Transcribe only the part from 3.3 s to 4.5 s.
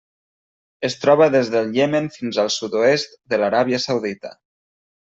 de l'Aràbia Saudita.